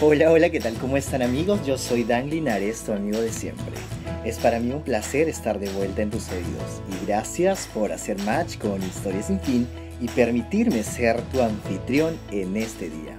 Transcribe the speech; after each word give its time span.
Hola, 0.00 0.30
hola, 0.30 0.48
¿qué 0.50 0.60
tal? 0.60 0.74
¿Cómo 0.74 0.96
están 0.96 1.22
amigos? 1.22 1.66
Yo 1.66 1.76
soy 1.76 2.04
Dan 2.04 2.30
Linares, 2.30 2.82
tu 2.84 2.92
amigo 2.92 3.20
de 3.20 3.32
siempre. 3.32 3.74
Es 4.24 4.38
para 4.38 4.60
mí 4.60 4.70
un 4.70 4.82
placer 4.82 5.28
estar 5.28 5.58
de 5.58 5.68
vuelta 5.70 6.02
en 6.02 6.10
tus 6.10 6.28
oídos 6.28 6.82
y 6.88 7.04
gracias 7.04 7.68
por 7.74 7.90
hacer 7.90 8.16
match 8.22 8.58
con 8.58 8.80
Historias 8.80 9.26
sin 9.26 9.40
fin 9.40 9.66
y 10.00 10.06
permitirme 10.06 10.84
ser 10.84 11.20
tu 11.32 11.42
anfitrión 11.42 12.16
en 12.30 12.56
este 12.56 12.88
día. 12.88 13.18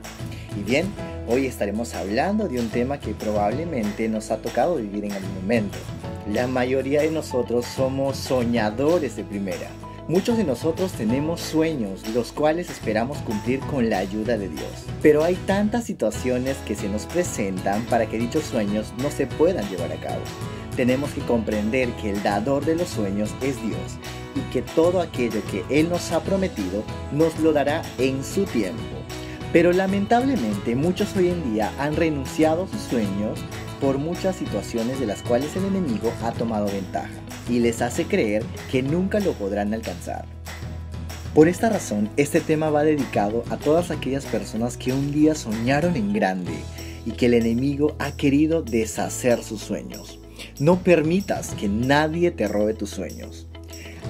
Y 0.58 0.64
bien, 0.64 0.88
hoy 1.28 1.48
estaremos 1.48 1.96
hablando 1.96 2.48
de 2.48 2.62
un 2.62 2.70
tema 2.70 2.98
que 2.98 3.14
probablemente 3.14 4.08
nos 4.08 4.32
ha 4.32 4.38
tocado 4.38 4.78
vivir 4.78 5.04
en 5.04 5.12
algún 5.12 5.36
momento. 5.36 5.78
La 6.32 6.48
mayoría 6.48 7.02
de 7.02 7.12
nosotros 7.12 7.66
somos 7.66 8.16
soñadores 8.16 9.18
de 9.18 9.26
primera 9.26 9.70
Muchos 10.10 10.38
de 10.38 10.44
nosotros 10.44 10.94
tenemos 10.94 11.40
sueños, 11.40 12.02
los 12.16 12.32
cuales 12.32 12.72
esperamos 12.72 13.20
cumplir 13.20 13.60
con 13.60 13.92
la 13.92 14.00
ayuda 14.00 14.40
de 14.40 14.50
Dios. 14.50 14.72
Pero 15.04 15.24
hay 15.24 15.36
tantas 15.36 15.84
situaciones 15.84 16.58
que 16.66 16.74
se 16.74 16.90
nos 16.90 17.06
presentan 17.06 17.84
para 17.84 18.08
que 18.08 18.18
dichos 18.18 18.44
sueños 18.46 18.92
no 19.04 19.12
se 19.12 19.28
puedan 19.28 19.70
llevar 19.70 19.92
a 19.92 20.00
cabo. 20.02 20.22
Tenemos 20.76 21.12
que 21.12 21.22
comprender 21.22 21.90
que 22.02 22.10
el 22.10 22.24
dador 22.24 22.66
de 22.66 22.76
los 22.76 22.90
sueños 22.90 23.30
es 23.44 23.62
Dios 23.62 24.00
y 24.34 24.40
que 24.52 24.64
todo 24.64 25.00
aquello 25.00 25.44
que 25.52 25.64
Él 25.70 25.90
nos 25.90 26.12
ha 26.12 26.24
prometido 26.24 26.84
nos 27.12 27.40
lo 27.40 27.54
dará 27.54 27.84
en 28.00 28.24
su 28.24 28.46
tiempo. 28.46 28.82
Pero 29.54 29.74
lamentablemente 29.74 30.76
muchos 30.76 31.16
hoy 31.16 31.30
en 31.30 31.54
día 31.54 31.72
han 31.78 31.96
renunciado 31.96 32.64
a 32.64 32.68
sus 32.68 32.82
sueños 32.82 33.38
por 33.80 33.98
muchas 33.98 34.36
situaciones 34.36 35.00
de 35.00 35.06
las 35.06 35.22
cuales 35.22 35.56
el 35.56 35.66
enemigo 35.66 36.12
ha 36.24 36.32
tomado 36.32 36.68
ventaja 36.68 37.10
y 37.50 37.60
les 37.60 37.82
hace 37.82 38.06
creer 38.06 38.44
que 38.72 38.82
nunca 38.82 39.20
lo 39.20 39.34
podrán 39.34 39.74
alcanzar. 39.74 40.26
Por 41.34 41.48
esta 41.48 41.70
razón, 41.70 42.10
este 42.18 42.42
tema 42.42 42.70
va 42.70 42.84
dedicado 42.84 43.44
a 43.50 43.58
todas 43.58 43.92
aquellas 43.92 44.26
personas 44.26 44.78
que 44.78 44.94
un 44.94 45.12
día 45.12 45.36
soñaron 45.36 45.96
en 45.96 46.12
grande 46.12 46.54
y 47.06 47.12
que 47.12 47.28
el 47.28 47.36
enemigo 47.36 47.96
ha 48.00 48.12
querido 48.12 48.62
deshacer 48.62 49.44
sus 49.44 49.62
sueños. 49.62 50.20
No 50.60 50.80
permitas 50.80 51.54
que 51.54 51.68
nadie 51.70 52.32
te 52.32 52.48
robe 52.48 52.74
tus 52.74 52.90
sueños. 52.90 53.48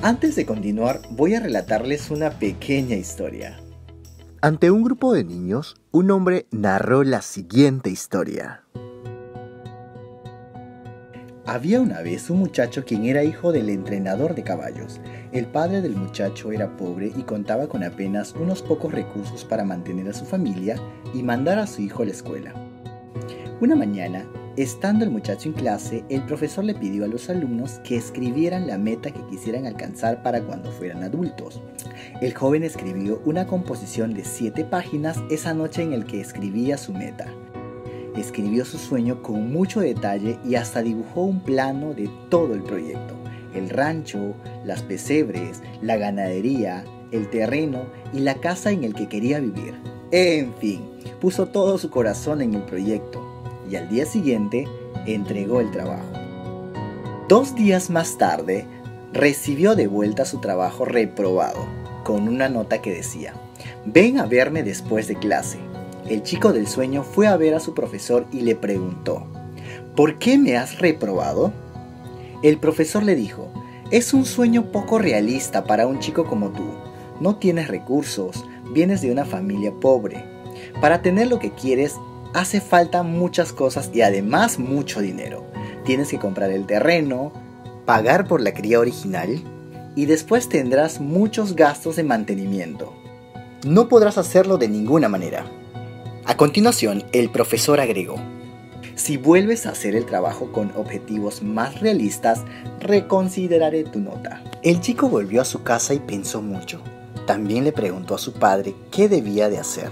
Antes 0.02 0.36
de 0.36 0.46
continuar, 0.46 1.02
voy 1.12 1.36
a 1.36 1.42
relatarles 1.42 2.10
una 2.10 2.32
pequeña 2.32 2.96
historia. 2.96 3.60
Ante 4.42 4.72
un 4.72 4.84
grupo 4.84 5.14
de 5.14 5.26
niños, 5.26 5.76
un 5.92 6.12
hombre 6.12 6.48
narró 6.52 7.04
la 7.04 7.22
siguiente 7.22 7.90
historia. 7.90 8.64
Había 11.50 11.82
una 11.82 12.02
vez 12.02 12.30
un 12.30 12.38
muchacho 12.38 12.86
quien 12.86 13.06
era 13.06 13.24
hijo 13.24 13.52
del 13.52 13.70
entrenador 13.70 14.36
de 14.36 14.44
caballos. 14.44 15.02
El 15.32 15.48
padre 15.48 15.82
del 15.82 15.96
muchacho 15.96 16.52
era 16.52 16.78
pobre 16.78 17.12
y 17.18 17.24
contaba 17.24 17.66
con 17.66 17.84
apenas 17.84 18.36
unos 18.40 18.62
pocos 18.62 18.92
recursos 18.92 19.46
para 19.46 19.64
mantener 19.64 20.08
a 20.08 20.14
su 20.14 20.26
familia 20.26 20.80
y 21.12 21.24
mandar 21.24 21.58
a 21.58 21.66
su 21.66 21.82
hijo 21.82 22.04
a 22.04 22.06
la 22.06 22.12
escuela. 22.12 22.54
Una 23.62 23.76
mañana, 23.76 24.28
estando 24.58 25.04
el 25.04 25.10
muchacho 25.10 25.50
en 25.50 25.56
clase, 25.56 26.04
el 26.10 26.24
profesor 26.24 26.66
le 26.66 26.76
pidió 26.76 27.04
a 27.04 27.08
los 27.08 27.32
alumnos 27.32 27.80
que 27.84 27.98
escribieran 27.98 28.68
la 28.68 28.78
meta 28.78 29.10
que 29.10 29.26
quisieran 29.26 29.66
alcanzar 29.66 30.22
para 30.22 30.44
cuando 30.44 30.72
fueran 30.72 31.02
adultos. 31.02 31.64
El 32.22 32.36
joven 32.36 32.62
escribió 32.62 33.24
una 33.26 33.48
composición 33.48 34.14
de 34.14 34.24
siete 34.24 34.66
páginas 34.66 35.18
esa 35.32 35.56
noche 35.56 35.82
en 35.82 35.94
el 35.94 36.06
que 36.06 36.22
escribía 36.22 36.78
su 36.78 36.94
meta 36.94 37.26
escribió 38.16 38.66
su 38.66 38.78
sueño 38.78 39.22
con 39.22 39.52
mucho 39.52 39.82
detalle 39.82 40.40
y 40.46 40.56
hasta 40.56 40.82
dibujó 40.82 41.24
un 41.24 41.42
plano 41.42 41.94
de 41.94 42.10
todo 42.30 42.54
el 42.54 42.64
proyecto. 42.64 43.16
El 43.54 43.70
rancho, 43.70 44.36
las 44.64 44.82
pesebres, 44.84 45.62
la 45.82 45.98
ganadería, 45.98 46.84
el 47.12 47.30
terreno 47.30 47.84
y 48.14 48.20
la 48.20 48.36
casa 48.36 48.72
en 48.72 48.84
el 48.84 48.94
que 48.94 49.08
quería 49.08 49.40
vivir. 49.40 49.74
En 50.12 50.54
fin, 50.56 50.82
puso 51.20 51.48
todo 51.48 51.78
su 51.78 51.90
corazón 51.90 52.42
en 52.42 52.54
el 52.54 52.64
proyecto 52.64 53.22
y 53.70 53.76
al 53.76 53.90
día 53.90 54.06
siguiente 54.06 54.68
entregó 55.06 55.62
el 55.62 55.72
trabajo. 55.72 56.12
Dos 57.28 57.56
días 57.56 57.90
más 57.90 58.18
tarde, 58.18 58.66
recibió 59.14 59.76
de 59.76 59.88
vuelta 59.88 60.26
su 60.26 60.40
trabajo 60.40 60.86
reprobado, 60.86 61.66
con 62.04 62.28
una 62.28 62.50
nota 62.50 62.82
que 62.82 62.94
decía, 62.94 63.34
ven 63.86 64.20
a 64.20 64.26
verme 64.26 64.64
después 64.64 65.08
de 65.08 65.16
clase 65.16 65.69
el 66.10 66.24
chico 66.24 66.54
del 66.54 66.68
sueño 66.68 67.04
fue 67.04 67.28
a 67.28 67.38
ver 67.38 67.54
a 67.54 67.60
su 67.60 67.74
profesor 67.76 68.26
y 68.32 68.42
le 68.42 68.56
preguntó, 68.56 69.28
¿por 69.96 70.18
qué 70.18 70.38
me 70.38 70.58
has 70.58 70.80
reprobado? 70.80 71.54
El 72.42 72.58
profesor 72.58 73.04
le 73.04 73.16
dijo, 73.16 73.52
es 73.92 74.14
un 74.14 74.26
sueño 74.26 74.72
poco 74.72 74.98
realista 74.98 75.66
para 75.66 75.86
un 75.86 76.00
chico 76.00 76.26
como 76.26 76.50
tú. 76.50 76.66
No 77.20 77.36
tienes 77.36 77.68
recursos, 77.68 78.44
vienes 78.74 79.02
de 79.02 79.12
una 79.12 79.26
familia 79.26 79.72
pobre. 79.72 80.26
Para 80.82 81.02
tener 81.02 81.28
lo 81.28 81.38
que 81.38 81.52
quieres 81.52 81.96
hace 82.34 82.60
falta 82.60 83.04
muchas 83.04 83.54
cosas 83.54 83.92
y 83.94 84.02
además 84.02 84.58
mucho 84.58 85.02
dinero. 85.02 85.46
Tienes 85.86 86.10
que 86.10 86.20
comprar 86.20 86.50
el 86.50 86.66
terreno, 86.66 87.32
pagar 87.86 88.28
por 88.28 88.42
la 88.42 88.54
cría 88.54 88.80
original 88.80 89.44
y 89.96 90.06
después 90.06 90.50
tendrás 90.50 91.00
muchos 91.00 91.56
gastos 91.56 91.98
de 91.98 92.04
mantenimiento. 92.04 92.94
No 93.66 93.90
podrás 93.90 94.18
hacerlo 94.18 94.58
de 94.58 94.70
ninguna 94.70 95.10
manera. 95.10 95.46
A 96.30 96.38
continuación, 96.38 97.04
el 97.12 97.32
profesor 97.32 97.80
agregó, 97.80 98.18
si 98.94 99.18
vuelves 99.18 99.66
a 99.66 99.72
hacer 99.72 99.96
el 99.96 100.06
trabajo 100.06 100.52
con 100.52 100.72
objetivos 100.76 101.42
más 101.42 101.82
realistas, 101.82 102.44
reconsideraré 102.80 103.84
tu 103.84 104.00
nota. 104.00 104.44
El 104.62 104.80
chico 104.80 105.10
volvió 105.10 105.42
a 105.42 105.46
su 105.46 105.64
casa 105.64 105.96
y 105.96 106.00
pensó 106.00 106.44
mucho. 106.44 106.84
También 107.26 107.64
le 107.64 107.72
preguntó 107.72 108.14
a 108.14 108.20
su 108.20 108.34
padre 108.34 108.76
qué 108.92 109.10
debía 109.10 109.50
de 109.50 109.58
hacer. 109.58 109.90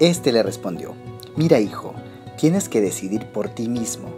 Este 0.00 0.32
le 0.32 0.42
respondió, 0.42 0.96
mira 1.36 1.60
hijo, 1.60 1.94
tienes 2.36 2.68
que 2.68 2.80
decidir 2.80 3.26
por 3.26 3.48
ti 3.48 3.68
mismo. 3.68 4.08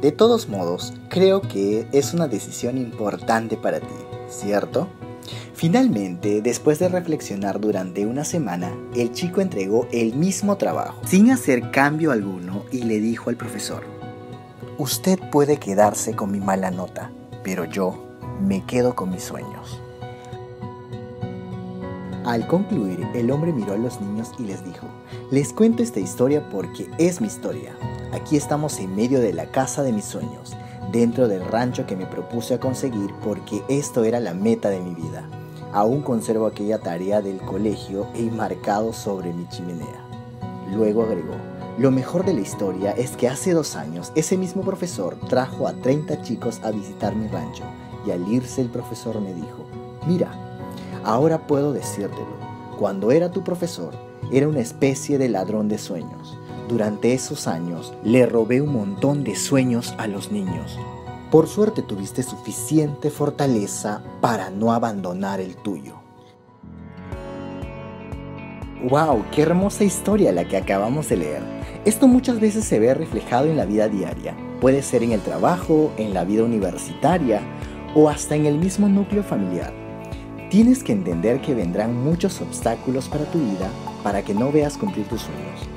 De 0.00 0.12
todos 0.12 0.48
modos, 0.48 0.94
creo 1.10 1.42
que 1.42 1.86
es 1.92 2.14
una 2.14 2.26
decisión 2.26 2.78
importante 2.78 3.58
para 3.58 3.80
ti, 3.80 3.94
¿cierto? 4.30 4.88
Finalmente, 5.54 6.42
después 6.42 6.78
de 6.78 6.88
reflexionar 6.88 7.60
durante 7.60 8.06
una 8.06 8.24
semana, 8.24 8.72
el 8.94 9.12
chico 9.12 9.40
entregó 9.40 9.86
el 9.92 10.14
mismo 10.14 10.56
trabajo, 10.56 11.00
sin 11.06 11.30
hacer 11.30 11.70
cambio 11.70 12.12
alguno, 12.12 12.64
y 12.70 12.82
le 12.82 13.00
dijo 13.00 13.30
al 13.30 13.36
profesor, 13.36 13.84
Usted 14.78 15.18
puede 15.32 15.56
quedarse 15.56 16.14
con 16.14 16.30
mi 16.30 16.38
mala 16.38 16.70
nota, 16.70 17.10
pero 17.42 17.64
yo 17.64 18.04
me 18.40 18.64
quedo 18.66 18.94
con 18.94 19.10
mis 19.10 19.22
sueños. 19.22 19.80
Al 22.26 22.46
concluir, 22.46 23.06
el 23.14 23.30
hombre 23.30 23.52
miró 23.52 23.74
a 23.74 23.78
los 23.78 24.00
niños 24.00 24.32
y 24.38 24.42
les 24.42 24.64
dijo, 24.64 24.88
les 25.30 25.52
cuento 25.52 25.82
esta 25.82 26.00
historia 26.00 26.46
porque 26.50 26.90
es 26.98 27.20
mi 27.20 27.28
historia. 27.28 27.76
Aquí 28.12 28.36
estamos 28.36 28.80
en 28.80 28.96
medio 28.96 29.20
de 29.20 29.32
la 29.32 29.46
casa 29.46 29.82
de 29.82 29.92
mis 29.92 30.04
sueños, 30.04 30.56
dentro 30.92 31.28
del 31.28 31.44
rancho 31.44 31.86
que 31.86 31.96
me 31.96 32.06
propuse 32.06 32.54
a 32.54 32.60
conseguir 32.60 33.10
porque 33.24 33.62
esto 33.68 34.04
era 34.04 34.20
la 34.20 34.34
meta 34.34 34.70
de 34.70 34.80
mi 34.80 34.94
vida. 34.94 35.28
Aún 35.72 36.02
conservo 36.02 36.46
aquella 36.46 36.78
tarea 36.78 37.20
del 37.20 37.38
colegio 37.38 38.06
e 38.14 38.30
marcado 38.30 38.92
sobre 38.92 39.32
mi 39.32 39.48
chimenea. 39.48 40.04
Luego 40.72 41.02
agregó, 41.02 41.34
lo 41.78 41.90
mejor 41.90 42.24
de 42.24 42.32
la 42.32 42.40
historia 42.40 42.92
es 42.92 43.16
que 43.16 43.28
hace 43.28 43.52
dos 43.52 43.76
años 43.76 44.10
ese 44.14 44.38
mismo 44.38 44.62
profesor 44.62 45.16
trajo 45.28 45.68
a 45.68 45.74
30 45.74 46.22
chicos 46.22 46.60
a 46.64 46.70
visitar 46.70 47.14
mi 47.14 47.28
rancho 47.28 47.64
y 48.06 48.12
al 48.12 48.26
irse 48.32 48.62
el 48.62 48.68
profesor 48.68 49.20
me 49.20 49.34
dijo, 49.34 49.66
mira, 50.06 50.30
ahora 51.04 51.46
puedo 51.46 51.72
decírtelo, 51.72 52.36
cuando 52.78 53.10
era 53.10 53.30
tu 53.30 53.44
profesor 53.44 53.92
era 54.32 54.48
una 54.48 54.60
especie 54.60 55.18
de 55.18 55.28
ladrón 55.28 55.68
de 55.68 55.78
sueños. 55.78 56.38
Durante 56.68 57.14
esos 57.14 57.46
años 57.46 57.94
le 58.02 58.26
robé 58.26 58.60
un 58.60 58.72
montón 58.72 59.22
de 59.22 59.36
sueños 59.36 59.94
a 59.98 60.08
los 60.08 60.32
niños. 60.32 60.76
Por 61.30 61.46
suerte 61.46 61.82
tuviste 61.82 62.24
suficiente 62.24 63.10
fortaleza 63.10 64.02
para 64.20 64.50
no 64.50 64.72
abandonar 64.72 65.40
el 65.40 65.54
tuyo. 65.56 65.94
¡Wow! 68.88 69.24
¡Qué 69.30 69.42
hermosa 69.42 69.84
historia 69.84 70.32
la 70.32 70.46
que 70.46 70.56
acabamos 70.56 71.08
de 71.08 71.18
leer! 71.18 71.42
Esto 71.84 72.08
muchas 72.08 72.40
veces 72.40 72.64
se 72.64 72.80
ve 72.80 72.94
reflejado 72.94 73.46
en 73.46 73.56
la 73.56 73.64
vida 73.64 73.88
diaria. 73.88 74.36
Puede 74.60 74.82
ser 74.82 75.04
en 75.04 75.12
el 75.12 75.20
trabajo, 75.20 75.92
en 75.98 76.14
la 76.14 76.24
vida 76.24 76.42
universitaria 76.42 77.42
o 77.94 78.08
hasta 78.08 78.34
en 78.34 78.44
el 78.46 78.58
mismo 78.58 78.88
núcleo 78.88 79.22
familiar. 79.22 79.72
Tienes 80.50 80.82
que 80.82 80.92
entender 80.92 81.40
que 81.40 81.54
vendrán 81.54 81.94
muchos 81.94 82.40
obstáculos 82.40 83.08
para 83.08 83.24
tu 83.26 83.38
vida 83.38 83.68
para 84.02 84.22
que 84.22 84.34
no 84.34 84.50
veas 84.50 84.76
cumplir 84.76 85.06
tus 85.06 85.22
sueños. 85.22 85.75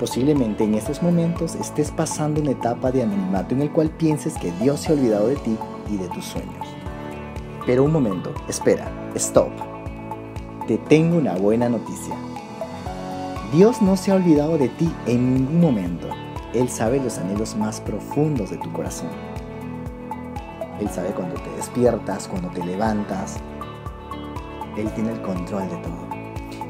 Posiblemente 0.00 0.64
en 0.64 0.74
estos 0.76 1.02
momentos 1.02 1.54
estés 1.56 1.90
pasando 1.90 2.40
una 2.40 2.52
etapa 2.52 2.90
de 2.90 3.02
anonimato 3.02 3.54
en 3.54 3.60
el 3.60 3.70
cual 3.70 3.90
pienses 3.90 4.32
que 4.38 4.50
Dios 4.52 4.80
se 4.80 4.88
ha 4.88 4.94
olvidado 4.94 5.28
de 5.28 5.36
ti 5.36 5.58
y 5.90 5.98
de 5.98 6.08
tus 6.08 6.24
sueños. 6.24 6.66
Pero 7.66 7.84
un 7.84 7.92
momento, 7.92 8.32
espera, 8.48 8.90
stop. 9.14 9.50
Te 10.66 10.78
tengo 10.78 11.18
una 11.18 11.34
buena 11.34 11.68
noticia. 11.68 12.14
Dios 13.52 13.82
no 13.82 13.94
se 13.94 14.10
ha 14.10 14.14
olvidado 14.14 14.56
de 14.56 14.70
ti 14.70 14.90
en 15.04 15.34
ningún 15.34 15.60
momento. 15.60 16.08
Él 16.54 16.70
sabe 16.70 16.98
los 16.98 17.18
anhelos 17.18 17.54
más 17.54 17.82
profundos 17.82 18.48
de 18.48 18.56
tu 18.56 18.72
corazón. 18.72 19.10
Él 20.80 20.88
sabe 20.88 21.10
cuando 21.10 21.34
te 21.34 21.50
despiertas, 21.56 22.26
cuando 22.26 22.48
te 22.48 22.64
levantas. 22.64 23.36
Él 24.78 24.90
tiene 24.94 25.12
el 25.12 25.20
control 25.20 25.68
de 25.68 25.76
todo. 25.76 26.08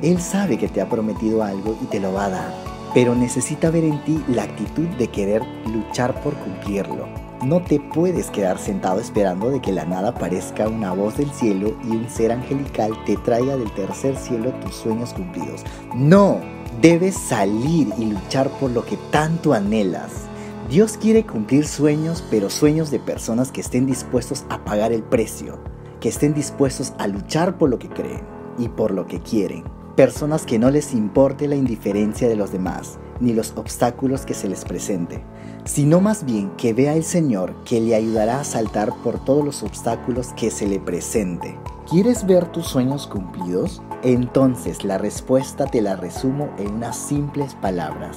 Él 0.03 0.21
sabe 0.21 0.59
que 0.59 0.67
te 0.67 0.81
ha 0.81 0.89
prometido 0.89 1.45
algo 1.45 1.77
y 1.81 1.85
te 1.85 2.01
lo 2.01 2.13
va 2.13 2.25
a 2.25 2.31
dar 2.31 2.70
pero 2.95 3.15
necesita 3.15 3.71
ver 3.71 3.85
en 3.85 4.03
ti 4.05 4.23
la 4.29 4.45
actitud 4.45 4.87
de 4.99 5.09
querer 5.09 5.43
luchar 5.73 6.21
por 6.23 6.35
cumplirlo. 6.35 7.09
No 7.45 7.63
te 7.63 7.81
puedes 7.81 8.31
quedar 8.31 8.59
sentado 8.59 9.01
esperando 9.01 9.51
de 9.51 9.61
que 9.61 9.73
la 9.73 9.87
nada 9.87 10.11
aparezca 10.11 10.69
una 10.69 10.93
voz 10.93 11.17
del 11.17 11.31
cielo 11.31 11.75
y 11.85 11.97
un 11.97 12.11
ser 12.11 12.33
angelical 12.33 12.93
te 13.07 13.17
traiga 13.17 13.57
del 13.57 13.73
tercer 13.73 14.15
cielo 14.17 14.53
tus 14.61 14.75
sueños 14.75 15.15
cumplidos. 15.15 15.65
No, 15.95 16.39
debes 16.83 17.17
salir 17.17 17.89
y 17.97 18.07
luchar 18.07 18.51
por 18.59 18.71
lo 18.71 18.85
que 18.85 18.99
tanto 19.11 19.55
anhelas. 19.55 20.27
Dios 20.69 20.99
quiere 20.99 21.25
cumplir 21.25 21.67
sueños, 21.67 22.23
pero 22.31 22.51
sueños 22.51 22.91
de 22.91 23.01
personas 23.01 23.51
que 23.51 23.63
estén 23.63 23.87
dispuestos 23.87 24.45
a 24.51 24.63
pagar 24.63 24.93
el 24.93 25.03
precio, 25.03 25.59
que 25.99 26.11
estén 26.11 26.35
dispuestos 26.35 26.93
a 26.99 27.07
luchar 27.07 27.57
por 27.57 27.71
lo 27.71 27.79
que 27.79 27.89
creen 27.89 28.21
y 28.59 28.69
por 28.69 28.91
lo 28.91 29.07
que 29.07 29.21
quieren. 29.21 29.80
Personas 30.01 30.47
que 30.47 30.59
no 30.59 30.71
les 30.71 30.95
importe 30.95 31.47
la 31.47 31.57
indiferencia 31.57 32.27
de 32.27 32.35
los 32.35 32.51
demás, 32.51 32.99
ni 33.21 33.35
los 33.35 33.53
obstáculos 33.59 34.25
que 34.25 34.33
se 34.33 34.49
les 34.49 34.65
presente, 34.65 35.23
sino 35.67 36.01
más 36.01 36.25
bien 36.25 36.57
que 36.57 36.73
vea 36.73 36.95
el 36.95 37.05
Señor 37.05 37.55
que 37.67 37.83
le 37.83 37.95
ayudará 37.95 38.41
a 38.41 38.45
saltar 38.45 38.95
por 39.05 39.23
todos 39.23 39.45
los 39.45 39.63
obstáculos 39.63 40.29
que 40.39 40.51
se 40.51 40.67
le 40.67 40.81
presente. 40.81 41.59
¿Quieres 41.87 42.25
ver 42.25 42.47
tus 42.47 42.67
sueños 42.67 43.07
cumplidos? 43.07 43.83
Entonces 44.03 44.85
la 44.85 44.97
respuesta 44.97 45.67
te 45.67 45.83
la 45.83 45.97
resumo 45.97 46.49
en 46.57 46.77
unas 46.77 46.97
simples 46.97 47.55
palabras. 47.57 48.17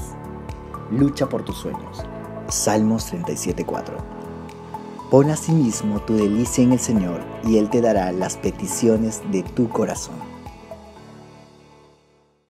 Lucha 0.89 1.27
por 1.27 1.43
tus 1.43 1.57
sueños. 1.57 2.05
Salmos 2.47 3.11
37:4. 3.11 3.97
Pon 5.11 5.29
asimismo 5.29 5.99
tu 5.99 6.15
delicia 6.15 6.63
en 6.63 6.71
el 6.71 6.79
Señor 6.79 7.19
y 7.45 7.57
Él 7.57 7.69
te 7.69 7.81
dará 7.81 8.13
las 8.13 8.37
peticiones 8.37 9.21
de 9.33 9.43
tu 9.43 9.67
corazón. 9.67 10.32